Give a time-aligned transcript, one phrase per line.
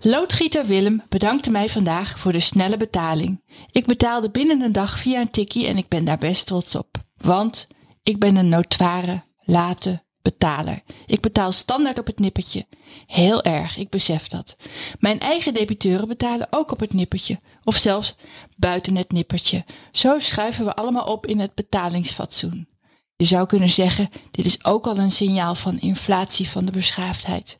[0.00, 3.42] Loodgieter Willem bedankte mij vandaag voor de snelle betaling.
[3.70, 6.96] Ik betaalde binnen een dag via een tikkie en ik ben daar best trots op.
[7.16, 7.66] Want
[8.02, 10.82] ik ben een notoire, late betaler.
[11.06, 12.66] Ik betaal standaard op het nippertje.
[13.06, 14.56] Heel erg, ik besef dat.
[14.98, 17.40] Mijn eigen debiteuren betalen ook op het nippertje.
[17.64, 18.14] Of zelfs
[18.56, 19.64] buiten het nippertje.
[19.92, 22.68] Zo schuiven we allemaal op in het betalingsfatsoen.
[23.16, 27.57] Je zou kunnen zeggen, dit is ook al een signaal van inflatie van de beschaafdheid.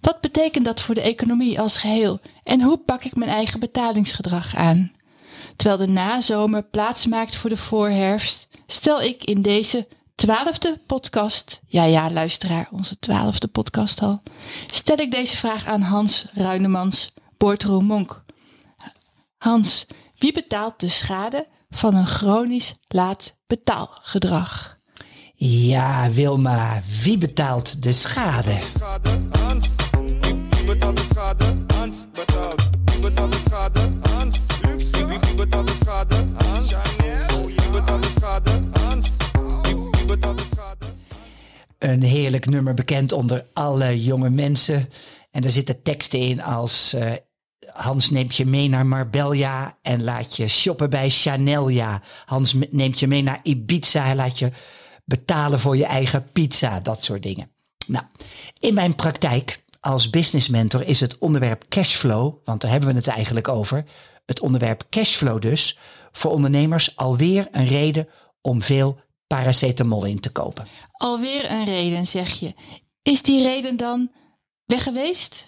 [0.00, 4.54] Wat betekent dat voor de economie als geheel en hoe pak ik mijn eigen betalingsgedrag
[4.54, 4.92] aan?
[5.56, 11.84] Terwijl de nazomer plaats maakt voor de voorherfst, stel ik in deze twaalfde podcast, ja
[11.84, 14.22] ja luisteraar, onze twaalfde podcast al,
[14.66, 18.24] stel ik deze vraag aan Hans Ruinemans, Boardroom Monk.
[19.38, 24.75] Hans, wie betaalt de schade van een chronisch laat betaalgedrag?
[25.38, 28.58] Ja, Wilma, wie betaalt de schade?
[29.30, 29.76] Hans.
[30.50, 31.44] Wie betaalt de schade?
[31.74, 32.68] Hans betaalt.
[32.84, 33.80] Wie betaalt de schade?
[34.00, 34.46] Hans.
[34.62, 35.06] Luxe.
[35.06, 36.16] Wie betaalt de schade?
[36.44, 36.72] Hans.
[36.72, 37.46] Chanel.
[37.46, 38.50] Wie betaalt de schade?
[38.72, 39.16] Hans.
[39.92, 40.86] Wie betaalt de schade?
[41.78, 44.88] Een heerlijk nummer bekend onder alle jonge mensen.
[45.30, 47.12] En daar zitten teksten in als eh,
[47.72, 51.68] Hans neemt je mee naar Marbella en laat je shoppen bij Chanel.
[51.68, 52.02] Ja.
[52.24, 54.50] Hans neemt je mee naar Ibiza en laat je
[55.06, 56.80] betalen voor je eigen pizza.
[56.80, 57.50] Dat soort dingen.
[57.86, 58.04] Nou,
[58.58, 63.06] in mijn praktijk als business mentor is het onderwerp cashflow, want daar hebben we het
[63.06, 63.84] eigenlijk over.
[64.24, 65.78] Het onderwerp cashflow dus,
[66.12, 68.08] voor ondernemers alweer een reden
[68.40, 70.66] om veel paracetamol in te kopen.
[70.92, 72.54] Alweer een reden, zeg je.
[73.02, 74.10] Is die reden dan
[74.64, 75.46] weg geweest?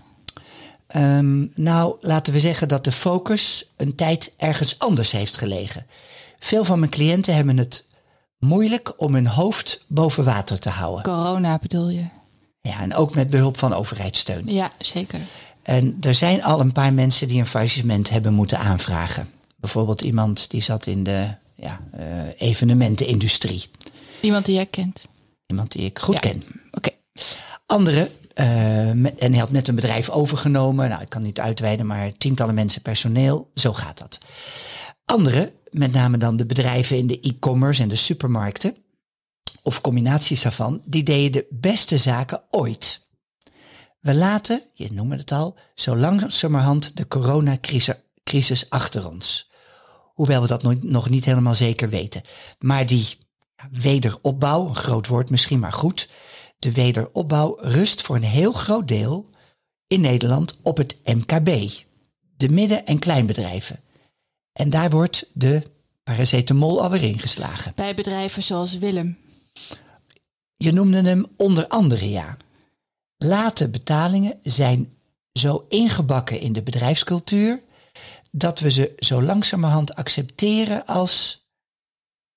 [0.86, 5.86] Ehm, nou, laten we zeggen dat de focus een tijd ergens anders heeft gelegen.
[6.38, 7.87] Veel van mijn cliënten hebben het
[8.38, 11.02] moeilijk om hun hoofd boven water te houden.
[11.02, 12.04] Corona bedoel je?
[12.60, 14.42] Ja, en ook met behulp van overheidssteun.
[14.46, 15.20] Ja, zeker.
[15.62, 19.30] En er zijn al een paar mensen die een faillissement hebben moeten aanvragen.
[19.56, 22.04] Bijvoorbeeld iemand die zat in de ja, eh,
[22.38, 23.64] evenementenindustrie.
[24.20, 25.04] Iemand die jij kent.
[25.46, 26.20] Iemand die ik goed Ja.
[26.20, 26.42] ken.
[26.70, 26.90] Oké.
[27.66, 28.10] Andere,
[28.94, 30.88] met- en hij had net een bedrijf overgenomen.
[30.88, 33.50] Nou, ik kan niet uitweiden, maar tientallen mensen personeel.
[33.54, 34.18] Zo gaat dat.
[35.08, 38.76] Andere, met name dan de bedrijven in de e-commerce en de supermarkten.
[39.62, 43.06] Of combinaties daarvan, die deden de beste zaken ooit.
[44.00, 49.50] We laten, je noemde het al, zo langzamerhand de coronacrisis crisis achter ons.
[50.14, 52.22] Hoewel we dat nog- niet helemaal zeker weten.
[52.58, 53.18] Maar die
[53.70, 56.10] wederopbouw, een groot woord misschien, maar goed.
[56.58, 59.30] De wederopbouw rust voor een heel groot deel
[59.86, 61.70] in Nederland op het MKB.
[62.36, 63.80] De midden- en kleinbedrijven.
[64.58, 65.62] En daar wordt de
[66.02, 67.72] paracetamol alweer ingeslagen.
[67.74, 69.18] Bij bedrijven zoals Willem.
[70.56, 72.36] Je noemde hem onder andere ja.
[73.16, 74.96] Late betalingen zijn
[75.32, 77.62] zo ingebakken in de bedrijfscultuur
[78.30, 81.44] dat we ze zo langzamerhand accepteren als,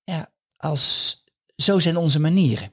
[0.04, 1.16] ja, als
[1.56, 2.72] zo zijn onze manieren.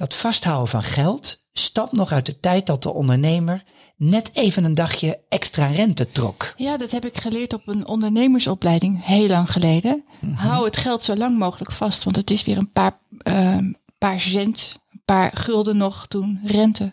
[0.00, 3.62] Dat vasthouden van geld stamt nog uit de tijd dat de ondernemer
[3.96, 6.54] net even een dagje extra rente trok.
[6.56, 10.04] Ja, dat heb ik geleerd op een ondernemersopleiding heel lang geleden.
[10.34, 14.20] Hou het geld zo lang mogelijk vast, want het is weer een paar, ehm, paar
[14.20, 16.92] cent, een paar gulden nog toen rente.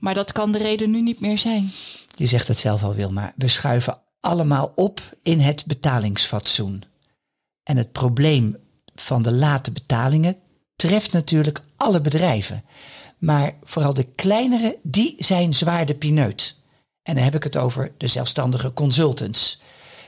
[0.00, 1.70] Maar dat kan de reden nu niet meer zijn.
[2.14, 3.32] Je zegt het zelf al, Wilma.
[3.36, 6.82] We schuiven allemaal op in het betalingsfatsoen.
[7.62, 8.56] En het probleem
[8.94, 10.36] van de late betalingen
[10.76, 12.64] treft natuurlijk alle bedrijven.
[13.18, 16.54] Maar vooral de kleinere, die zijn zwaar de pineut.
[17.02, 19.60] En dan heb ik het over de zelfstandige consultants.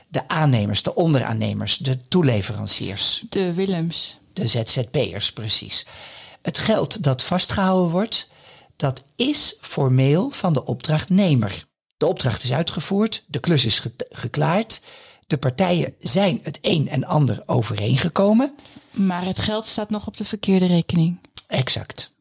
[0.07, 4.17] De aannemers, de onderaannemers, de toeleveranciers De Willems.
[4.33, 5.85] de ZZP'ers precies.
[6.41, 8.29] Het geld dat vastgehouden wordt,
[8.75, 11.63] dat is formeel van de opdrachtnemer.
[11.97, 14.81] De opdracht is uitgevoerd, de klus is ge- geklaard,
[15.29, 18.55] de partijen zijn het een en ander overeengekomen.
[18.91, 21.19] Maar het geld staat nog op de verkeerde rekening.
[21.47, 22.15] Exact.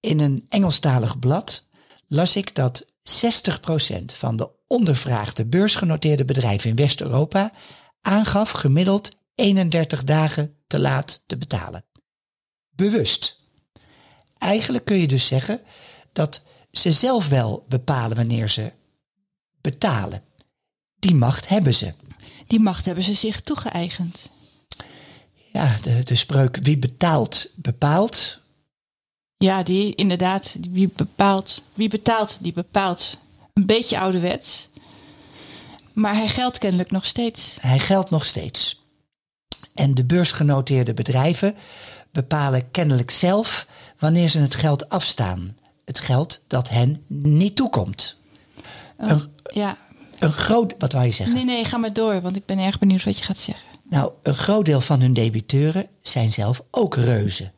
[0.00, 1.64] In een Engelstalig blad
[2.06, 7.52] las ik dat 60% van de ondervraagde beursgenoteerde bedrijven in West-Europa
[8.00, 11.84] aangaf gemiddeld 31 dagen te laat te betalen.
[12.70, 13.40] Bewust.
[14.38, 15.60] Eigenlijk kun je dus zeggen
[16.12, 18.72] dat ze zelf wel bepalen wanneer ze
[19.60, 20.22] betalen.
[20.98, 21.92] Die macht hebben ze.
[22.50, 24.28] Die macht hebben ze zich toegeëigend.
[25.52, 28.40] Ja, de, de spreuk wie betaalt, bepaalt.
[29.36, 33.16] Ja, die inderdaad, wie bepaalt, wie betaalt, die bepaalt.
[33.52, 34.68] Een beetje ouderwets.
[35.92, 37.56] Maar hij geldt kennelijk nog steeds.
[37.60, 38.84] Hij geldt nog steeds.
[39.74, 41.54] En de beursgenoteerde bedrijven
[42.12, 43.66] bepalen kennelijk zelf
[43.98, 45.56] wanneer ze het geld afstaan.
[45.84, 48.16] Het geld dat hen niet toekomt.
[48.96, 49.76] Een, Ja,
[50.20, 51.34] een groot, wat wou je zeggen?
[51.36, 53.68] nee, nee, ga maar door, want ik ben erg benieuwd wat je gaat zeggen.
[53.90, 57.52] Nou, een groot deel van hun debiteuren zijn zelf ook reuzen.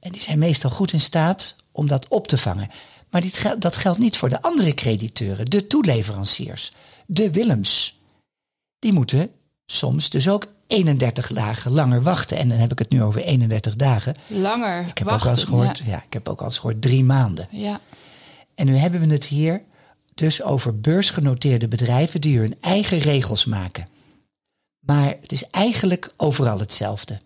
[0.00, 2.68] En die zijn meestal goed in staat om dat op te vangen.
[3.10, 6.72] Maar dit gel- dat geldt niet voor de andere crediteuren, de toeleveranciers,
[7.06, 7.98] de Willems.
[8.78, 9.30] Die moeten
[9.66, 12.36] soms dus ook 31 dagen langer wachten.
[12.38, 14.14] En dan heb ik het nu over 31 dagen.
[14.26, 15.14] Langer Ik heb wachten.
[15.30, 15.84] ook al eens gehoord, Ja.
[15.86, 16.02] ja.
[16.06, 17.48] ik heb ook al eens gehoord drie maanden.
[17.50, 17.80] ja.
[18.54, 19.62] En nu hebben we het hier
[20.18, 23.88] dus over beursgenoteerde bedrijven die hun eigen regels maken.
[24.78, 27.20] Maar het is eigenlijk overal hetzelfde.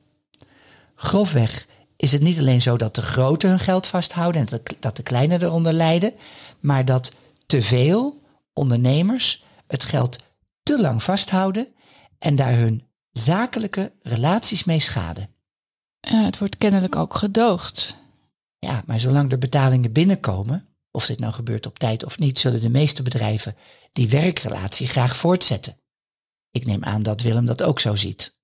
[0.95, 1.67] Grofweg
[1.97, 5.43] is het niet alleen zo dat de grote hun geld vasthouden en dat de- kleine
[5.43, 6.15] eronder lijden,
[6.61, 7.13] maar dat
[7.47, 8.23] te veel
[8.53, 10.19] ondernemers het geld
[10.63, 11.69] te lang vasthouden
[12.19, 15.29] en daar hun zakelijke relaties mee schaden.
[16.01, 17.97] Ja, het wordt kennelijk ook gedoogd.
[18.59, 22.61] Ja, maar zolang de betalingen binnenkomen, of dit nou gebeurt op tijd of niet, zullen
[22.61, 23.57] de meeste bedrijven
[23.93, 25.77] die werkrelatie graag voortzetten.
[26.51, 28.41] Ik neem aan dat Willem dat ook zo ziet.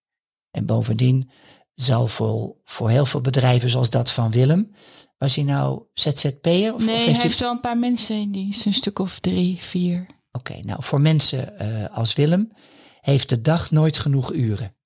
[0.50, 1.30] En bovendien
[1.74, 4.72] zal voor, voor heel veel bedrijven zoals dat van Willem,
[5.18, 6.74] was hij nou ZZP'er?
[6.74, 9.18] Of, Nee, of hij hij- heeft wel een paar mensen in dienst, een stuk of
[9.18, 10.06] drie, vier.
[10.32, 12.52] Oké, nou voor mensen eh, als Willem
[13.00, 14.76] heeft de dag nooit genoeg uren.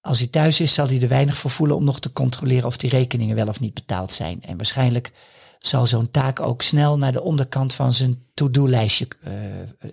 [0.00, 2.76] Als hij thuis is, zal hij er weinig voor voelen om nog te controleren of
[2.76, 4.42] die rekeningen wel of niet betaald zijn.
[4.42, 5.12] En waarschijnlijk
[5.58, 9.32] zal zo'n taak ook snel naar de onderkant van zijn to-do-lijstje eh,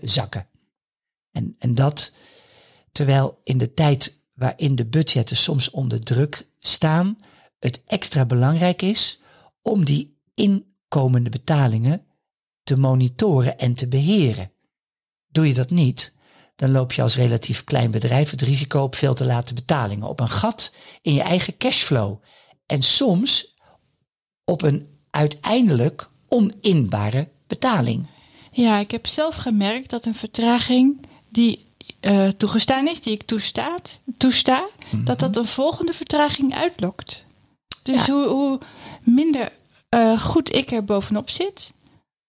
[0.01, 0.47] zakken.
[1.31, 2.13] En, en dat
[2.91, 7.17] terwijl in de tijd waarin de budgetten soms onder druk staan,
[7.59, 9.19] het extra belangrijk is
[9.61, 12.05] om die inkomende betalingen
[12.63, 14.51] te monitoren en te beheren.
[15.27, 16.15] Doe je dat niet,
[16.55, 20.19] dan loop je als relatief klein bedrijf het risico op veel te late betalingen, op
[20.19, 22.21] een gat in je eigen cashflow
[22.65, 23.55] en soms
[24.43, 28.07] op een uiteindelijk oninbare betaling.
[28.51, 31.65] Ja, ik heb zelf gemerkt dat een vertraging die
[31.99, 34.63] eh, toegestaan is, die ik toestaat, toesta,
[35.03, 37.23] dat dat een volgende vertraging uitlokt.
[37.83, 38.13] Dus Ja.
[38.13, 38.59] hoe, hoe
[39.03, 39.51] minder
[39.89, 41.71] eh, goed ik er bovenop zit,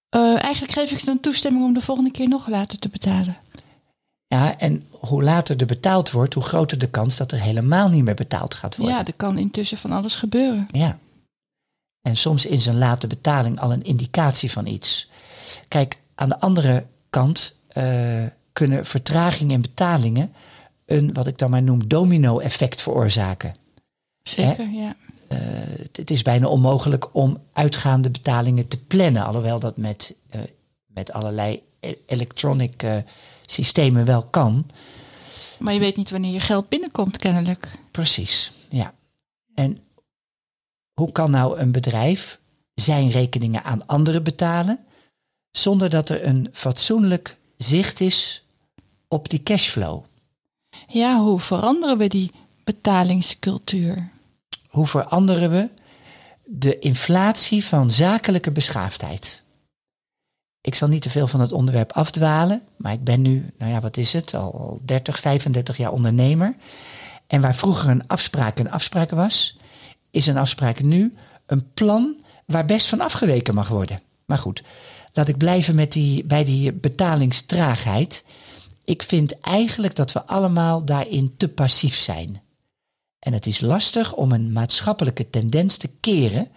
[0.09, 3.37] eh, eigenlijk geef ik ze dan toestemming om de volgende keer nog later te betalen.
[4.29, 8.05] Ja, en hoe later er betaald wordt, hoe groter de kans dat er helemaal niet
[8.05, 8.97] meer betaald gaat worden.
[8.97, 10.69] Ja, er kan intussen van alles gebeuren.
[10.71, 10.99] Ja.
[12.06, 15.08] En soms is een late betaling al een indicatie van iets.
[15.69, 20.32] Kijk, aan de andere kant eh, kunnen vertragingen in betalingen
[20.85, 23.55] een, wat ik dan maar noem, domino-effect veroorzaken.
[24.23, 24.94] Zeker, ja.
[25.29, 30.41] Het, het is bijna onmogelijk om uitgaande betalingen te plannen, alhoewel dat met, eh,
[30.87, 32.97] met allerlei e- electronic eh,
[33.47, 34.67] systemen wel kan.
[35.59, 37.69] Maar je weet niet wanneer je geld binnenkomt, kennelijk.
[37.91, 38.94] Precies, ja.
[39.55, 39.81] En
[41.01, 42.39] hoe kan nou een bedrijf
[42.75, 44.79] zijn rekeningen aan anderen betalen
[45.51, 48.45] zonder dat er een fatsoenlijk zicht is
[49.09, 50.05] op die cashflow?
[50.87, 52.31] Ja, hoe veranderen we die
[52.65, 54.09] betalingscultuur?
[54.69, 55.69] Hoe veranderen we
[56.45, 59.43] de inflatie van zakelijke beschaafdheid?
[60.61, 63.81] Ik zal niet te veel van het onderwerp afdwalen, maar ik ben nu, nou ja,
[63.81, 66.57] wat is het, al 30, 35 jaar ondernemer.
[67.26, 69.59] En waar vroeger een afspraak een afspraak was,
[70.16, 71.14] is een afspraak nu
[71.46, 74.00] een plan waar best van afgeweken mag worden.
[74.25, 74.62] Maar goed,
[75.12, 78.26] laat ik blijven met die, bij die betalingstraagheid.
[78.85, 82.42] Ik vind eigenlijk dat we allemaal daarin te passief zijn.
[83.18, 86.49] En het is lastig om een maatschappelijke tendens te keren,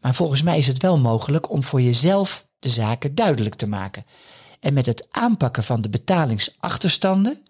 [0.00, 4.04] maar volgens mij is het wel mogelijk om voor jezelf de zaken duidelijk te maken.
[4.60, 7.42] En met het aanpakken van de betalingsachterstanden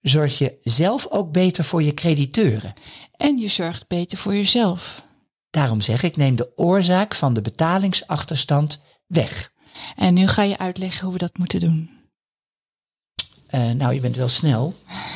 [0.00, 2.72] zorg je zelf ook beter voor je crediteuren.
[3.16, 5.06] En je zorgt beter voor jezelf.
[5.50, 9.52] Daarom zeg ik, neem de oorzaak van de betalingsachterstand weg.
[9.96, 11.90] En nu ga je uitleggen hoe we dat moeten doen.
[13.46, 14.74] Eh, nou, je bent wel snel.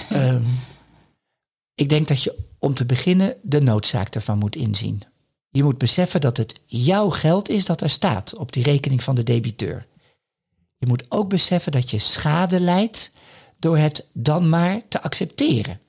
[0.09, 0.45] Ehm,
[1.75, 5.03] ik denk dat je om te beginnen de noodzaak ervan moet inzien.
[5.51, 9.15] Je moet beseffen dat het jouw geld is dat er staat op die rekening van
[9.15, 9.87] de debiteur.
[10.79, 13.13] Je moet ook beseffen dat je schade leidt
[13.63, 15.81] door het dan maar te accepteren.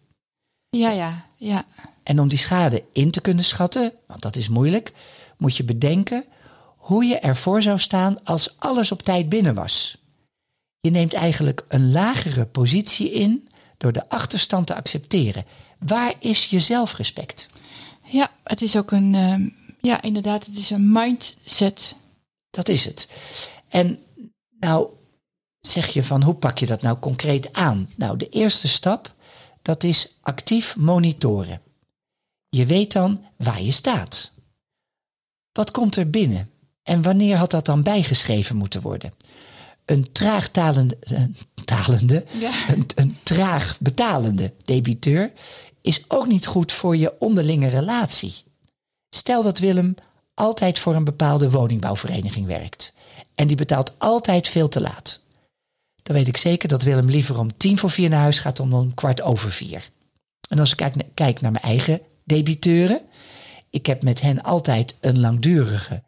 [0.70, 1.66] Ja, ja, ja.
[2.04, 4.94] En om die schade in te kunnen schatten, want dat is moeilijk,
[5.38, 6.26] moet je bedenken
[6.78, 9.98] hoe je ervoor zou staan als alles op tijd binnen was.
[10.80, 15.46] Je neemt eigenlijk een lagere positie in door de achterstand te accepteren.
[15.80, 17.50] Waar is je zelfrespect?
[18.04, 19.50] Ja, het is ook een, ehm,
[19.82, 21.96] ja, inderdaad, het is een mindset.
[22.50, 23.10] Dat is het.
[23.70, 24.00] En
[24.60, 24.88] nou
[25.68, 27.90] zeg je van hoe pak je dat nou concreet aan?
[27.98, 29.14] Nou, de eerste stap,
[29.62, 31.62] dat is actief monitoren.
[32.50, 34.32] Je weet dan waar je staat.
[35.52, 36.50] Wat komt er binnen?
[36.84, 39.12] En wanneer had dat dan bijgeschreven moeten worden?
[39.86, 42.52] Een traag talende, een talende Ja.
[42.70, 45.32] een, een traag betalende debiteur
[45.82, 48.44] is ook niet goed voor je onderlinge relatie.
[49.10, 49.96] Stel dat Willem
[50.34, 52.94] altijd voor een bepaalde woningbouwvereniging werkt
[53.36, 55.22] en die betaalt altijd veel te laat.
[56.04, 58.74] Dan weet ik zeker dat Willem liever om tien voor vier naar huis gaat dan
[58.74, 59.90] om kwart over vier.
[60.50, 63.02] En als ik kijk, kijk naar mijn eigen debiteuren,
[63.70, 66.04] ik heb met hen altijd een langdurige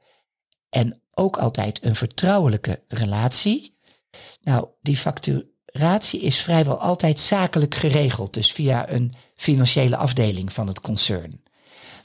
[0.69, 3.77] en ook altijd een vertrouwelijke relatie.
[4.41, 10.81] Nou, die facturatie is vrijwel altijd zakelijk geregeld, dus via een financiële afdeling van het
[10.81, 11.43] concern.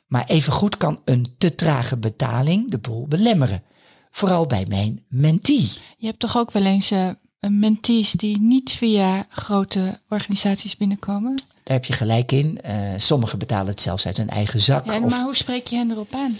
[0.07, 3.63] Maar evengoed kan een te trage betaling de boel belemmeren.
[4.11, 5.71] Vooral bij mijn mentee.
[5.97, 7.11] Je hebt toch ook wel eens eh,
[7.49, 11.37] mentees die niet via grote organisaties binnenkomen?
[11.63, 12.61] Daar heb je gelijk in.
[12.61, 14.87] Eh, sommigen betalen het zelfs uit hun eigen zak.
[14.87, 16.37] Ja, of, maar hoe spreek je hen erop aan?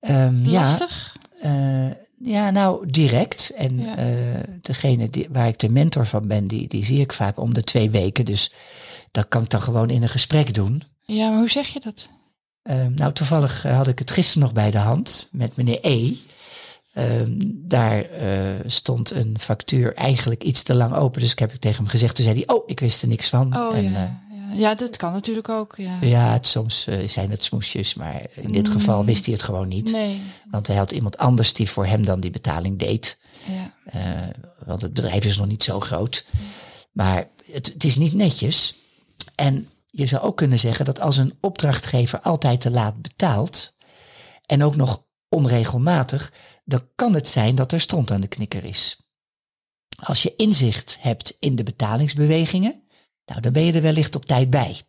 [0.00, 1.16] ehm, ja, Lastig?
[1.40, 1.90] Eh,
[2.22, 3.52] ja, nou, direct.
[3.56, 3.96] En Ja.
[3.96, 4.06] eh,
[4.62, 7.62] degene die, waar ik de mentor van ben, die, die zie ik vaak om de
[7.62, 8.24] twee weken.
[8.24, 8.52] Dus
[9.10, 10.82] dat kan ik dan gewoon in een gesprek doen.
[11.04, 12.08] Ja, maar hoe zeg je dat?
[12.62, 16.12] Eh, nou, toevallig had ik het gisteren nog bij de hand met meneer E.
[16.92, 21.20] Ehm, daar eh, stond een factuur eigenlijk iets te lang open.
[21.20, 22.14] Dus ik heb ik tegen hem gezegd.
[22.14, 23.56] Toen zei hij, oh, ik wist er niks van.
[23.56, 23.90] Oh en, ja.
[23.90, 24.54] eh, ja.
[24.54, 25.74] Ja, dat kan natuurlijk ook.
[25.76, 25.98] Ja.
[26.00, 27.94] ja, het, soms eh, zijn het smoesjes.
[27.94, 29.92] Maar in dit geval wist hij het gewoon niet.
[29.92, 30.22] Nee.
[30.50, 33.18] Want hij had iemand anders die voor hem dan die betaling deed.
[33.46, 34.32] Ja.
[34.64, 36.24] Want het bedrijf is nog niet zo groot.
[36.92, 38.74] Maar het, het is niet netjes.
[39.34, 43.74] En je zou ook kunnen zeggen dat als een opdrachtgever altijd te laat betaalt.
[44.46, 46.32] en ook nog onregelmatig.
[46.70, 49.00] Dan kan het zijn dat er stront aan de knikker is.
[50.02, 52.82] Als je inzicht hebt in de betalingsbewegingen.
[53.24, 54.82] nou, dan ben je er wellicht op tijd bij.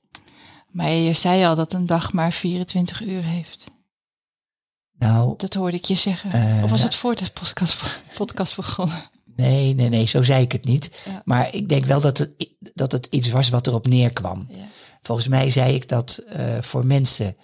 [0.68, 3.72] Maar je zei al dat een dag maar 24 uur heeft.
[4.98, 6.32] Nou, Dat hoorde ik je zeggen.
[6.32, 7.78] Eh, of was het voor de podcast,
[8.18, 9.02] podcast begonnen?
[9.36, 10.92] nee, nee, nee, zo zei ik het niet.
[11.06, 11.22] Ja.
[11.26, 14.46] Maar ik denk wel dat het, dat het iets was wat erop neerkwam.
[14.50, 14.68] Ja.
[15.02, 17.38] Volgens mij zei ik dat eh, voor mensen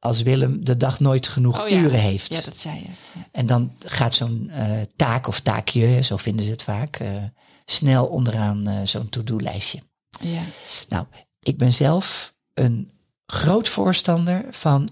[0.00, 1.76] als Willem de dag nooit genoeg Oh ja.
[1.80, 2.34] uren heeft.
[2.34, 2.84] Ja, dat zei je.
[3.14, 3.26] Ja.
[3.32, 7.08] En dan gaat zo'n eh, taak of taakje, zo vinden ze het vaak, eh,
[7.64, 9.82] snel onderaan eh, zo'n to-do-lijstje.
[10.20, 10.42] Ja.
[10.88, 11.06] Nou,
[11.40, 12.90] ik ben zelf een
[13.26, 14.88] groot voorstander van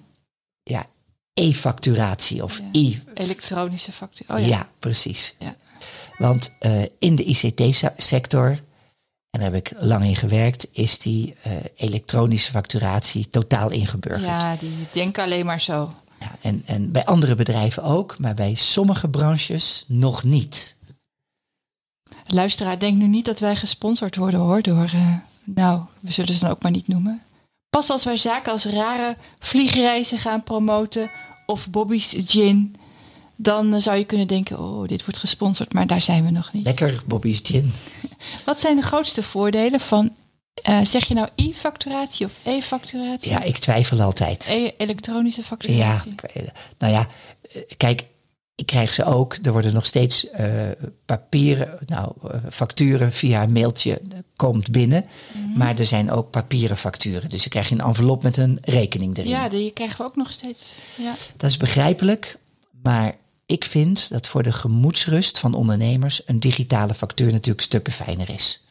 [0.62, 0.86] ja,
[1.34, 2.80] e-facturatie of Ja.
[2.80, 2.96] e.
[3.14, 4.26] Elektronische factuur.
[4.30, 4.46] Oh ja.
[4.46, 4.68] ja.
[4.78, 5.34] precies.
[5.38, 5.56] Ja.
[6.18, 6.52] Want
[6.98, 8.60] in de ICT-sector,
[9.30, 14.42] en daar heb ik lang in gewerkt, is die eh, elektronische facturatie totaal ingeburgerd.
[14.42, 15.94] Ja, die denken alleen maar zo.
[16.20, 20.76] Ja, en, en bij andere bedrijven ook, maar bij sommige branches nog niet.
[22.26, 24.62] Luisteraar, denk nu niet dat wij gesponsord worden hoor.
[24.62, 27.22] Door, eh, nou, we zullen ze dan ook maar niet noemen.
[27.70, 31.10] Pas als wij zaken als rare vliegreizen gaan promoten
[31.46, 32.76] of Bobby's Gin,
[33.36, 36.52] dan eh, zou je kunnen denken, oh, dit wordt gesponsord, maar daar zijn we nog
[36.52, 36.64] niet.
[36.64, 37.72] Lekker Bobby's Gin.
[38.44, 40.14] Wat zijn de grootste voordelen van,
[40.62, 43.30] eh, zeg je nou e-facturatie of e-facturatie?
[43.30, 44.46] Ja, ik twijfel altijd.
[44.50, 46.14] E- elektronische Ja, facturatie.
[46.34, 47.06] weet- nou ja,
[47.52, 48.04] eh, kijk,
[48.54, 49.36] ik krijg ze ook.
[49.42, 50.46] Er worden nog steeds eh,
[51.04, 52.12] papieren, nou,
[52.50, 54.00] facturen via een mailtje
[54.36, 55.04] komt binnen.
[55.32, 55.58] Mhm.
[55.58, 57.30] Maar er zijn ook papieren facturen.
[57.30, 59.30] Dus je krijgt een envelop met een rekening erin.
[59.30, 60.66] Ja, die krijgen we ook nog steeds.
[60.96, 61.14] Ja.
[61.36, 62.38] Dat is begrijpelijk,
[62.82, 63.14] maar
[63.48, 68.62] ik vind dat voor de gemoedsrust van ondernemers een digitale factuur natuurlijk stukken fijner is.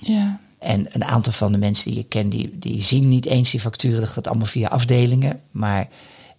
[0.00, 0.40] ja.
[0.58, 3.60] En een aantal van de mensen die ik ken, die, die zien niet eens die
[3.60, 4.00] facturen.
[4.00, 5.42] Dat gaat allemaal via afdelingen.
[5.50, 5.88] Maar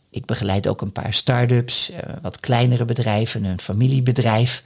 [0.10, 4.64] ik begeleid ook een paar start-ups, eh, wat kleinere bedrijven, een familiebedrijf.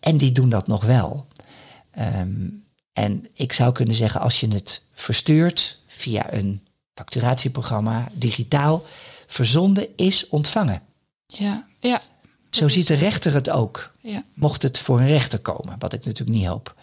[0.00, 1.26] En die doen dat nog wel.
[1.90, 2.48] Ehm,
[2.92, 6.62] en ik zou kunnen zeggen, als je het verstuurt via een
[6.94, 8.84] facturatieprogramma, digitaal,
[9.26, 10.82] verzonden is ontvangen.
[11.26, 12.02] Ja, ja,
[12.50, 13.92] Zo ziet de rechter het ook.
[14.00, 14.24] ja.
[14.34, 16.74] Mocht het voor een rechter komen, wat ik natuurlijk niet hoop.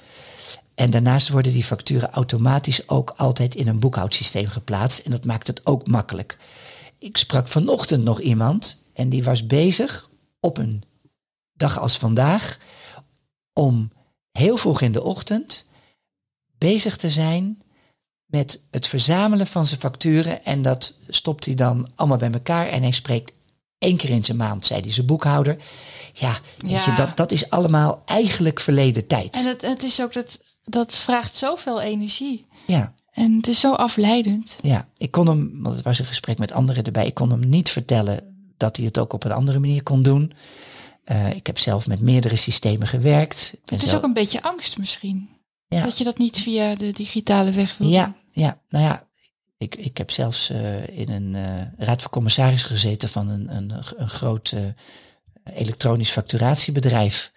[0.75, 5.00] En daarnaast worden die facturen automatisch ook altijd in een boekhoudsysteem geplaatst.
[5.05, 6.38] En dat maakt het ook makkelijk.
[6.97, 10.09] Ik sprak vanochtend nog iemand en die was bezig
[10.39, 10.83] op een
[11.53, 12.57] dag als vandaag
[13.53, 13.91] om
[14.31, 15.65] heel vroeg in de ochtend
[16.57, 17.62] bezig te zijn
[18.25, 20.45] met het verzamelen van zijn facturen.
[20.45, 23.33] En dat stopt hij dan allemaal bij elkaar en hij spreekt
[23.79, 25.57] Eén keer in zijn maand zei hij zijn boekhouder.
[26.13, 26.84] Ja, weet Ja.
[26.86, 29.36] Je, dat, dat is allemaal eigenlijk verleden tijd.
[29.36, 32.46] En het, het is ook dat, dat vraagt zoveel energie.
[32.67, 34.57] ja, En het is zo afleidend.
[34.62, 37.05] ja, ik kon hem, want het was een gesprek met anderen erbij.
[37.05, 40.31] Ik kon hem niet vertellen dat hij het ook op een andere manier kon doen.
[41.03, 43.57] Eh, ik heb zelf met meerdere systemen gewerkt.
[43.65, 45.29] Het is ook een beetje angst misschien.
[45.67, 45.84] Ja.
[45.84, 48.15] Dat je dat niet via de digitale weg wil Ja, doen.
[48.43, 49.06] ja, nou ja,
[49.57, 53.73] ik, ik heb zelfs eh, in een eh, raad van commissaris gezeten van een, een,
[53.97, 54.61] een groot eh,
[55.57, 57.31] elektronisch facturatiebedrijf.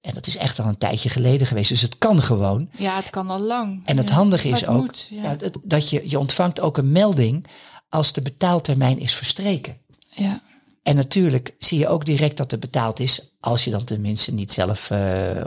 [0.00, 1.68] En dat is echt al een tijdje geleden geweest.
[1.68, 2.68] Dus het kan gewoon.
[2.76, 3.80] Ja, het kan al lang.
[3.86, 4.14] En het Ja.
[4.14, 5.22] handige is het ook moet, ja.
[5.22, 7.46] ja, dat- dat je, je ontvangt ook een melding
[7.88, 9.76] als de betaaltermijn is verstreken.
[10.08, 10.42] ja.
[10.82, 14.52] En natuurlijk zie je ook direct dat er betaald is, als je dan tenminste niet
[14.52, 14.90] zelf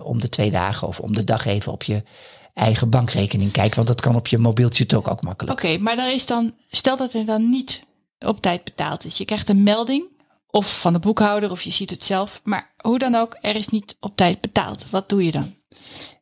[0.03, 2.03] om de twee dagen of om de dag even op je
[2.56, 3.76] eigen bankrekening kijkt.
[3.76, 5.64] Want dat kan op je mobieltje natuurlijk ook makkelijk.
[5.64, 7.84] Oké, maar daar is dan, stel dat er dan niet
[8.20, 9.18] op tijd betaald is.
[9.18, 10.14] Je krijgt een melding,
[10.48, 12.42] of van de boekhouder, of je ziet het zelf.
[12.44, 14.90] Maar hoe dan ook, er is niet op tijd betaald.
[14.90, 15.56] Wat doe je dan?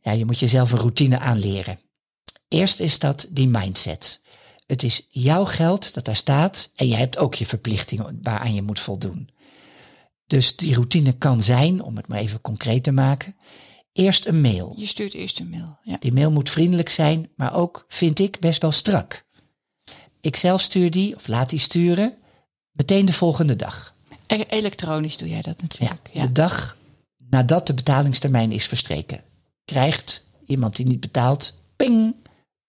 [0.02, 1.80] Ja, je moet jezelf een routine aanleren.
[2.48, 4.22] Eerst is dat die mindset.
[4.66, 8.62] Het is jouw geld dat daar staat en je hebt ook je verplichtingen waaraan je
[8.62, 9.30] moet voldoen.
[10.28, 13.36] Dus die routine kan zijn, om het maar even concreet te maken,
[13.94, 14.74] eerst een mail.
[14.78, 15.78] Je stuurt eerst een mail.
[15.84, 15.98] Ja.
[16.00, 19.24] Die mail moet vriendelijk zijn, maar ook, vind ik, best wel strak.
[20.22, 22.14] Ik zelf stuur die, of laat die sturen,
[22.72, 23.96] meteen de volgende dag.
[24.28, 26.10] E- Elektronisch doe jij dat natuurlijk.
[26.14, 26.22] Ja.
[26.22, 26.78] de dag
[27.30, 29.22] nadat de betalingstermijn is verstreken,
[29.66, 32.16] krijgt iemand die niet betaalt, ping,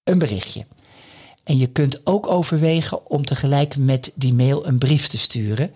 [0.05, 0.67] een berichtje.
[1.45, 5.75] En je kunt ook overwegen om tegelijk met die mail een brief te sturen.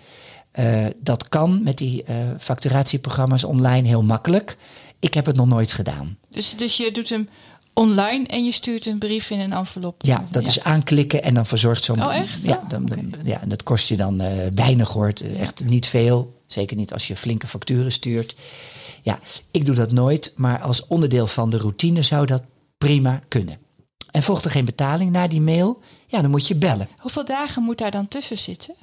[0.51, 4.57] Eh, dat kan met die eh, facturatieprogramma's online heel makkelijk.
[5.01, 6.19] Ik heb het nog nooit gedaan.
[6.31, 7.29] Dus, dus je doet hem
[7.73, 10.03] online en je stuurt een brief in een envelop.
[10.05, 12.05] Ja, dat is aanklikken en dan verzorgt zo'n...
[12.07, 12.43] Oh, echt?
[12.43, 15.13] Ja, Oh, dan, ja, en dat kost je dan eh, weinig hoor.
[15.39, 16.43] Echt niet veel.
[16.47, 18.37] Zeker niet als je flinke facturen stuurt.
[19.03, 19.19] Ja,
[19.51, 20.33] ik doe dat nooit.
[20.37, 22.43] Maar als onderdeel van de routine zou dat
[22.79, 23.59] prima kunnen.
[24.11, 25.81] En volgt er geen betaling na die mail?
[26.07, 26.89] Ja, dan moet je bellen.
[26.99, 28.75] Hoeveel dagen moet daar dan tussen zitten?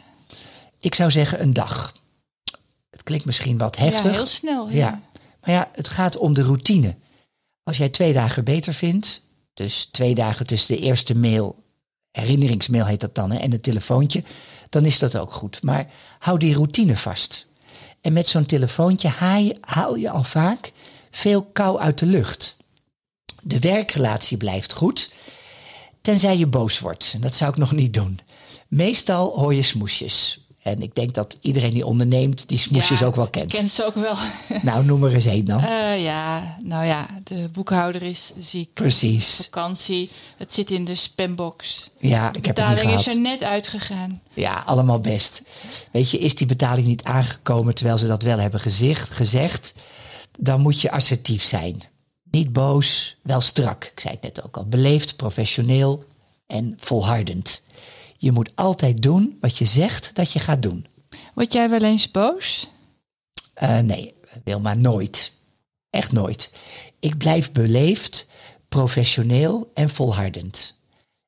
[0.79, 1.93] Ik zou zeggen een dag.
[2.89, 4.03] Het klinkt misschien wat heftig.
[4.03, 4.69] Ja, heel snel.
[4.69, 4.75] Ja.
[4.75, 5.01] Ja.
[5.45, 6.95] Maar ja, het gaat om de routine.
[7.63, 9.21] Als jij twee dagen beter vindt,
[9.53, 11.63] dus twee dagen tussen de eerste mail,
[12.11, 14.23] herinneringsmail heet dat dan, hè, en het telefoontje,
[14.69, 15.63] dan is dat ook goed.
[15.63, 15.87] Maar
[16.19, 17.47] hou die routine vast.
[18.01, 20.71] En met zo'n telefoontje haal je, haal je al vaak
[21.11, 22.57] veel kou uit de lucht.
[23.41, 25.13] De werkrelatie blijft goed,
[26.01, 27.21] tenzij je boos wordt.
[27.21, 28.19] Dat zou ik nog niet doen.
[28.67, 30.44] Meestal hoor je smoesjes.
[30.65, 33.51] En ik denk dat iedereen die onderneemt, die smoesjes Ja, ook wel kent.
[33.51, 34.15] Ken ze ook wel.
[34.61, 35.59] Nou, noem er eens één dan.
[35.59, 38.73] Eh, ja, nou ja, de boekhouder is ziek.
[38.73, 39.35] Precies.
[39.35, 41.89] Vakantie, het zit in de spambox.
[41.99, 44.21] Ja, De ik heb het niet betaling is er net uitgegaan.
[44.33, 45.41] Ja, allemaal best.
[45.91, 49.73] Weet je, is die betaling niet aangekomen terwijl ze dat wel hebben gezicht, gezegd,
[50.39, 51.81] dan moet je assertief zijn.
[52.31, 53.83] Niet boos, wel strak.
[53.83, 54.65] Ik zei het net ook al.
[54.65, 56.05] Beleefd, professioneel
[56.47, 57.63] en volhardend.
[58.25, 60.85] Je moet altijd doen wat je zegt dat je gaat doen.
[61.33, 62.69] Word jij wel eens boos?
[63.53, 65.33] Eh, nee, Wilma, nooit.
[65.89, 66.53] Echt nooit.
[66.99, 68.27] Ik blijf beleefd,
[68.69, 70.75] professioneel en volhardend.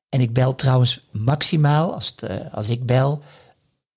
[0.08, 3.22] En ik bel trouwens maximaal, als, het, eh, als ik bel,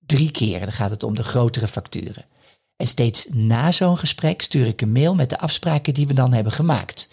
[0.06, 0.60] drie keer.
[0.60, 2.24] Dan gaat het om de grotere facturen.
[2.82, 6.32] En steeds na zo'n gesprek stuur ik een mail met de afspraken die we dan
[6.32, 7.08] hebben gemaakt.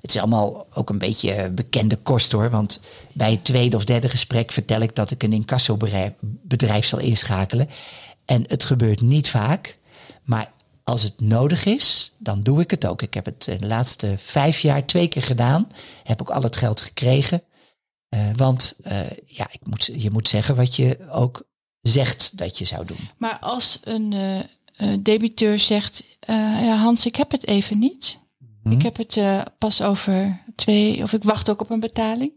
[0.00, 2.50] Het is allemaal ook een beetje bekende kost hoor.
[2.50, 2.80] Want
[3.12, 7.68] bij het tweede of derde gesprek vertel ik dat ik een incassobedrijf bedrijf zal inschakelen.
[8.24, 9.78] En het gebeurt niet vaak.
[10.24, 10.52] Maar
[10.82, 13.02] als het nodig is, dan doe ik het ook.
[13.02, 15.68] Ik heb het in de laatste vijf jaar twee keer gedaan.
[16.04, 17.42] Heb ook al het geld gekregen.
[18.08, 21.42] Eh, want eh, ja, ik moet, je moet zeggen wat je ook
[21.80, 23.10] zegt dat je zou doen.
[23.18, 24.40] Maar als een eh,
[24.76, 26.34] eh, debiteur zegt, eh,
[26.64, 28.18] ja, Hans, ik heb het even niet.
[28.62, 28.74] Mhm.
[28.74, 32.32] Ik heb het eh, pas over twee, of ik wacht ook op een betaling.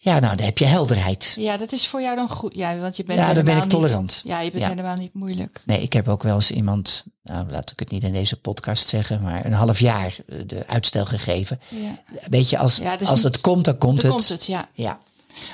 [0.00, 1.34] Ja, nou, dan heb je helderheid.
[1.38, 2.54] Ja, dat is voor jou dan goed.
[2.54, 4.20] Ja, want je bent Ja, dan ben ik tolerant.
[4.24, 4.68] Niet, ja, je bent Ja.
[4.68, 5.62] helemaal niet moeilijk.
[5.66, 8.88] Nee, ik heb ook wel eens iemand, nou laat ik het niet in deze podcast
[8.88, 10.16] zeggen, maar een half jaar
[10.46, 11.60] de uitstel gegeven.
[11.68, 11.98] Ja,
[12.30, 14.18] Weet je, als, Ja, dus als niet- het komt, dan komt dan het.
[14.18, 14.68] komt het, ja.
[14.72, 14.98] Ja,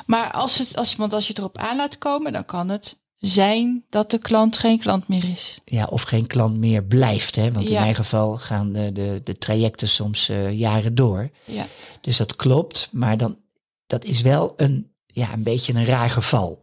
[0.07, 2.97] Maar als het, als, want als je het erop aan laat komen, dan kan het
[3.27, 5.59] zijn dat de klant geen klant meer is.
[5.65, 7.37] ja, of geen klant meer blijft.
[7.37, 7.53] Hè?
[7.53, 11.31] Want in mijn geval gaan de, de, de trajecten soms eh, jaren door.
[11.45, 11.67] Ja.
[12.01, 13.39] Dus dat klopt, maar dan,
[13.87, 16.63] dat is wel een, ja, een beetje een raar geval.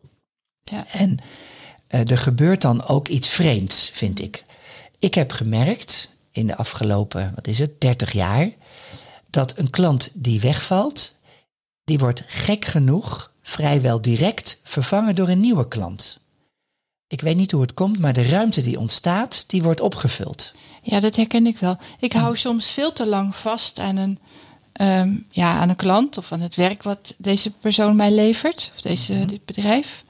[0.63, 0.85] Ja.
[0.91, 1.17] En
[1.87, 4.43] eh, er gebeurt dan ook iets vreemds, vind ik.
[4.99, 8.51] Ik heb gemerkt in de afgelopen, wat is het, 30 jaar,
[9.29, 11.15] dat een klant die wegvalt,
[11.83, 16.20] die wordt gek genoeg vrijwel direct vervangen door een nieuwe klant.
[17.11, 20.53] Ik weet niet hoe het komt, maar de ruimte die ontstaat, die wordt opgevuld.
[20.81, 21.77] Ja, dat herken ik wel.
[21.99, 24.19] Ik hou soms veel te lang vast aan een,
[24.73, 28.81] ehm, ja, aan een klant of aan het werk wat deze persoon mij levert, of
[28.81, 30.03] deze, dit bedrijf.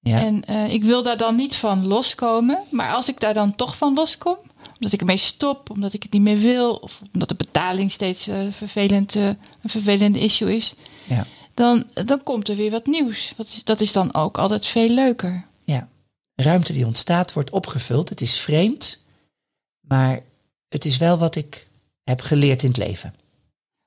[0.00, 0.20] Ja.
[0.20, 2.62] En eh, ik wil daar dan niet van loskomen.
[2.70, 4.36] Maar als ik daar dan toch van loskom,
[4.74, 8.28] omdat ik ermee stop, omdat ik het niet meer wil, of omdat de betaling steeds
[8.28, 11.26] eh, vervelend, eh, een vervelende issue is, ja.
[11.54, 13.32] dan, dan komt er weer wat nieuws.
[13.36, 15.46] Dat is, dat is dan ook altijd veel leuker.
[16.36, 18.08] Ruimte die ontstaat wordt opgevuld.
[18.08, 19.02] Het is vreemd,
[19.80, 20.22] maar
[20.68, 21.68] het is wel wat ik
[22.04, 23.14] heb geleerd in het leven.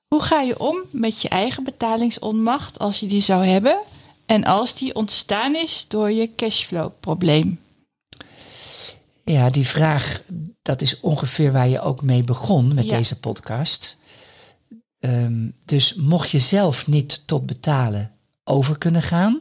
[0.08, 3.78] Hoe ga je om met je eigen betalingsonmacht als je die zou hebben
[4.26, 7.60] en als die ontstaan is door je cashflow-probleem?
[9.24, 10.22] Ja, die vraag,
[10.62, 12.96] dat is ongeveer waar je ook mee begon met Ja.
[12.96, 13.96] deze podcast.
[14.98, 18.12] Ehm, dus mocht je zelf niet tot betalen
[18.44, 19.40] over kunnen gaan,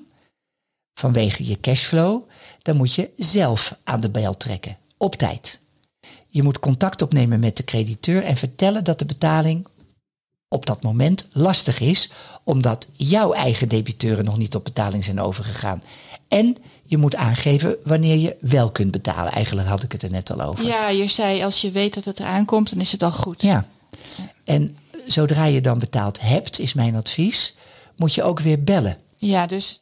[0.93, 2.28] vanwege je cashflow,
[2.69, 5.59] dan moet je zelf aan de bel trekken, op tijd.
[6.27, 9.67] Je moet contact opnemen met de crediteur en vertellen dat de betaling
[10.47, 12.11] op dat moment lastig is,
[12.43, 15.83] omdat jouw eigen debiteuren nog niet op betaling zijn overgegaan.
[16.27, 19.31] En je moet aangeven wanneer je wel kunt betalen.
[19.31, 20.65] Eigenlijk had ik het er net al over.
[20.65, 23.41] Ja, je zei als je weet dat het eraan komt, dan is het al goed.
[23.41, 23.67] Ja.
[24.43, 24.77] En
[25.07, 27.55] zodra je dan betaald hebt, is mijn advies,
[27.95, 28.97] moet je ook weer bellen.
[29.17, 29.81] Ja, dus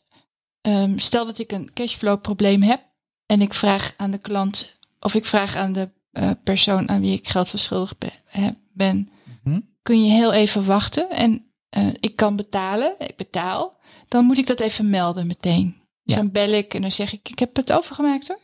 [0.68, 2.82] ehm, stel dat ik een cashflow-probleem heb
[3.26, 7.14] en ik vraag aan de klant of ik vraag aan de eh, persoon aan wie
[7.18, 9.10] ik geld verschuldigd be- heb- ben,
[9.44, 9.60] Mhm.
[9.82, 14.48] kun je heel even wachten en eh, ik kan betalen, ik betaal, dan moet ik
[14.48, 15.76] dat even melden meteen.
[16.04, 16.22] Dus Ja.
[16.22, 18.40] dan bel ik en dan zeg ik, ik heb het overgemaakt hoor.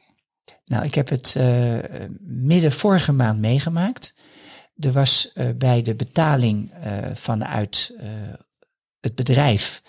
[0.66, 1.74] Nou, ik heb het eh,
[2.20, 4.16] midden vorige maand meegemaakt.
[4.78, 6.72] Er was bij de betaling
[7.14, 7.96] vanuit
[9.00, 9.82] het bedrijf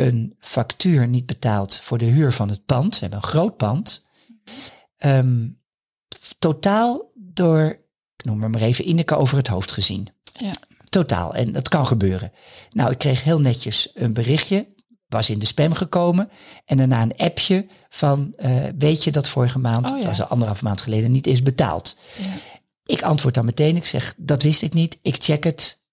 [0.00, 2.94] een factuur niet betaald voor de huur van het pand.
[2.94, 4.06] We hebben een groot pand.
[4.96, 5.48] Ehm,
[6.38, 7.64] totaal door,
[8.16, 10.08] ik noem maar maar even, Ineke over het hoofd gezien.
[10.38, 10.52] Ja.
[10.88, 11.34] Totaal.
[11.34, 12.32] En dat kan gebeuren.
[12.70, 14.68] Nou, ik kreeg heel netjes een berichtje.
[15.08, 16.30] Was in de spam gekomen.
[16.64, 19.96] En daarna een appje van, eh, weet je dat vorige maand, Oh ja.
[19.96, 21.98] dat was al anderhalf maand geleden, niet is betaald.
[22.18, 22.24] Ja.
[22.84, 23.76] Ik antwoord dan meteen.
[23.76, 24.98] Ik zeg, dat wist ik niet.
[25.02, 25.84] Ik check het.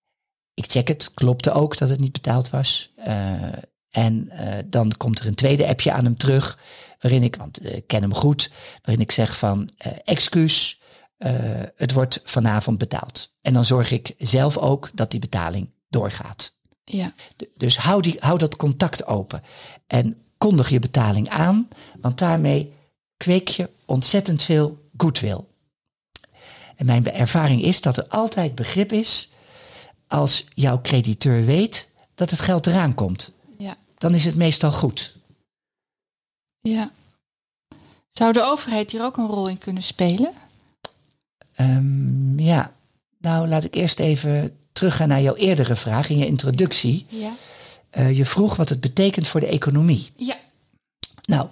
[0.53, 1.13] Ik check het.
[1.13, 2.93] Klopte ook dat het niet betaald was.
[2.95, 3.41] Eh,
[3.91, 6.59] en eh, dan komt er een tweede appje aan hem terug.
[6.99, 8.51] Waarin ik, want eh, ik ken hem goed.
[8.81, 10.75] Waarin ik zeg van, eh, excuus.
[11.75, 13.33] het wordt vanavond betaald.
[13.41, 16.53] En dan zorg ik zelf ook dat die betaling doorgaat.
[16.83, 17.13] Ja.
[17.55, 19.43] Dus hou, die, hou dat contact open.
[19.87, 21.67] En kondig je betaling aan,
[22.01, 22.73] want daarmee
[23.17, 25.39] kweek je ontzettend veel goodwill.
[26.75, 29.29] En mijn ervaring is dat er altijd begrip is
[30.07, 33.33] als jouw crediteur weet dat het geld eraan komt.
[33.97, 35.15] Dan is het meestal goed.
[36.61, 36.91] ja.
[38.11, 40.31] Zou de overheid hier ook een rol in kunnen spelen?
[41.55, 42.73] Ehm, ja,
[43.17, 47.05] nou laat ik eerst even teruggaan naar jouw eerdere vraag in je introductie.
[47.09, 47.33] Ja.
[47.89, 50.11] Eh, je vroeg wat het betekent voor de economie.
[50.15, 50.35] Ja.
[51.25, 51.47] Nou,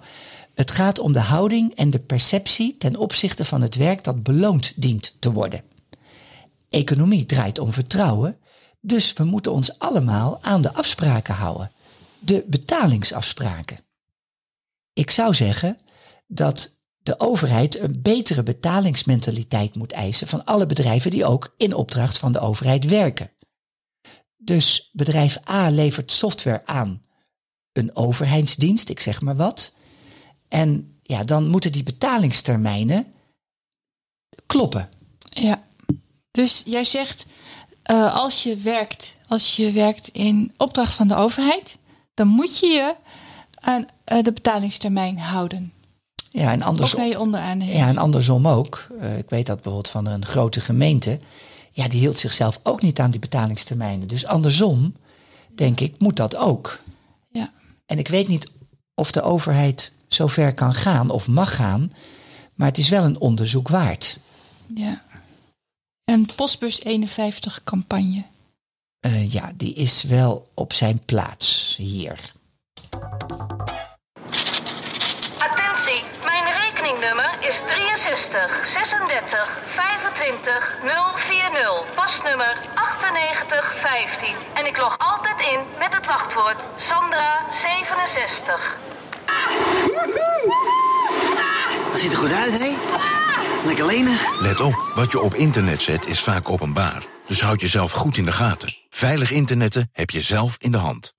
[0.54, 4.72] het gaat om de houding en de perceptie ten opzichte van het werk dat beloond
[4.76, 5.62] dient te worden.
[6.68, 8.36] Economie draait om vertrouwen,
[8.80, 11.70] dus we moeten ons allemaal aan de afspraken houden.
[12.18, 13.78] De betalingsafspraken.
[14.92, 15.78] Ik zou zeggen
[16.26, 22.18] dat de overheid een betere betalingsmentaliteit moet eisen van alle bedrijven die ook in opdracht
[22.18, 23.30] van de overheid werken.
[24.36, 27.02] Dus bedrijf A levert software aan
[27.72, 29.72] een overheidsdienst, ik zeg maar wat.
[30.48, 33.12] En ja, dan moeten die betalingstermijnen
[34.46, 34.88] kloppen.
[35.18, 35.64] Ja.
[36.30, 37.26] Dus jij zegt,
[37.82, 41.78] eh, als je werkt, als je werkt in opdracht van de overheid,
[42.16, 42.94] dan moet je je
[43.54, 45.72] aan eh, de betalingstermijn houden.
[46.30, 47.76] Ja, en andersom, je onderaan heen.
[47.76, 48.86] ja, en andersom ook.
[49.00, 51.18] Eh, ik weet dat bijvoorbeeld van een grote gemeente.
[51.72, 54.08] Ja, die hield zichzelf ook niet aan die betalingstermijnen.
[54.08, 54.94] Dus andersom,
[55.54, 56.80] denk ik, moet dat ook.
[57.30, 57.52] Ja.
[57.86, 58.50] En ik weet niet
[58.94, 61.92] of de overheid zo ver kan gaan of mag gaan.
[62.54, 64.18] Maar het is wel een onderzoek waard.
[64.74, 65.04] ja.
[66.04, 68.22] Een postbus 51 campagne.
[69.00, 72.32] Eh, ja, die is wel op zijn plaats hier.
[75.38, 80.76] Attentie, mijn rekeningnummer is 63 36 25
[81.14, 81.94] 040.
[81.94, 84.28] Pasnummer 98 15.
[84.54, 88.78] En ik log altijd in met het wachtwoord Sandra 67.
[91.90, 92.76] Dat ziet er goed uit, hè?
[93.66, 94.40] Lekker lenig.
[94.40, 97.15] Let op, wat je op internet zet is vaak openbaar.
[97.26, 98.76] Dus houd jezelf goed in de gaten.
[98.88, 101.14] Veilig internetten heb je zelf in de hand.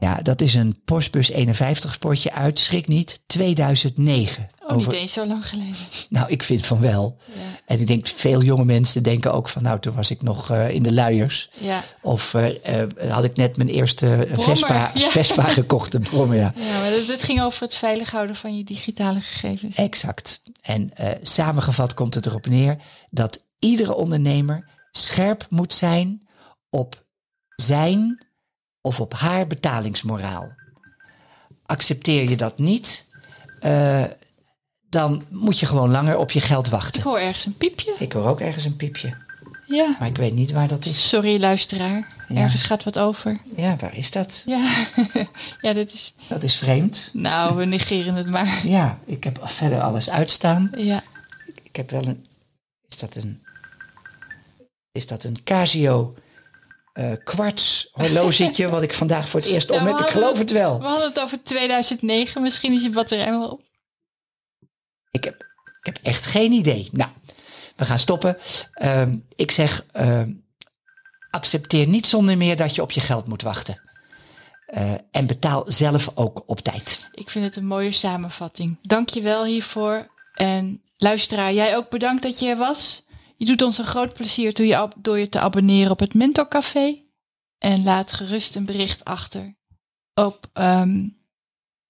[0.00, 4.46] Ja, dat is een Postbus 51 spotje uit, schrik niet, 2009.
[4.58, 5.76] Oh, over- niet eens zo lang geleden.
[6.08, 7.18] Nou, ik vind van wel.
[7.26, 7.40] Ja.
[7.66, 10.70] En ik denk, veel jonge mensen denken ook van, nou, toen was ik nog eh,
[10.70, 11.50] in de luiers.
[11.58, 11.82] Ja.
[12.00, 15.10] Of eh, eh, had ik net mijn eerste Brommer, Vespa, ja.
[15.10, 16.52] Vespa gekocht, een brommer, ja.
[16.56, 19.76] ja, maar dit, dit ging over het veilig houden van je digitale gegevens.
[19.76, 20.42] Exact.
[20.62, 22.76] En eh, samengevat komt het erop neer
[23.10, 26.28] dat iedere ondernemer scherp moet zijn
[26.70, 27.04] op
[27.56, 28.26] zijn
[28.80, 30.52] of op haar betalingsmoraal.
[31.64, 33.08] Accepteer je dat niet,
[33.60, 34.04] eh,
[34.88, 37.02] dan moet je gewoon langer op je geld Ik wachten.
[37.02, 37.94] hoor ergens een piepje.
[37.98, 39.14] Ik hoor ook ergens een piepje,
[39.66, 39.96] Ja.
[39.98, 41.08] maar ik weet niet waar dat is.
[41.08, 42.06] Sorry, luisteraar.
[42.28, 42.40] Ja.
[42.40, 43.38] Ergens gaat wat over.
[43.56, 44.42] Ja, waar is dat?
[44.46, 44.84] Ja,
[45.60, 46.14] ja dit is...
[46.28, 47.10] Dat is vreemd.
[47.12, 48.66] Nou, we negeren het maar.
[48.66, 50.70] Ja, ik heb verder alles uitstaan.
[50.76, 51.02] Ja.
[51.62, 52.26] Ik heb wel een.
[52.88, 53.42] Is dat een.
[54.92, 56.14] Is dat een Casio
[56.92, 59.98] eh kwarts horlogetje wat ik vandaag voor het eerst om heb?
[59.98, 60.78] Ik geloof het- het wel.
[60.78, 62.42] We hadden het over 2009.
[62.42, 63.62] Misschien is je batterij wel op.
[65.10, 65.34] Ik heb,
[65.80, 66.88] ik heb echt geen idee.
[66.92, 67.10] Nou,
[67.76, 68.36] we gaan stoppen.
[68.72, 70.32] Ehm, ik zeg, ehm,
[71.30, 73.80] accepteer niet zonder meer dat je op je geld moet wachten.
[74.66, 77.08] Eh, en betaal zelf ook op tijd.
[77.12, 78.78] Ik vind het een mooie samenvatting.
[78.82, 80.08] Dank je wel hiervoor.
[80.34, 83.02] En luisteraar, jij ook bedankt dat je er was.
[83.42, 86.48] Je doet ons een groot plezier door je, door je te abonneren op het Mentor
[86.48, 87.02] Café.
[87.58, 89.54] En laat gerust een bericht achter
[90.14, 90.46] op...
[90.52, 91.08] ehm,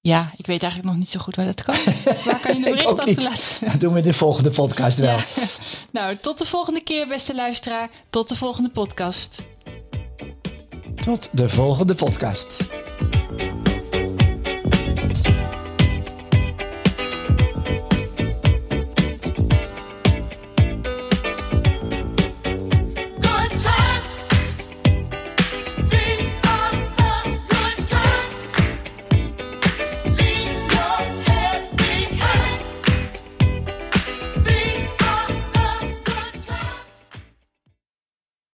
[0.01, 1.75] ja, ik weet eigenlijk nog niet zo goed waar dat kan.
[2.25, 3.71] Waar kan je een Ik bericht achterlaten?
[3.71, 5.17] Dat doen we in de volgende podcast wel.
[5.17, 5.25] Ja.
[5.93, 7.91] Nou, tot de volgende keer, beste luisteraar.
[8.11, 9.43] Tot de volgende podcast.
[10.95, 12.71] Tot de volgende podcast.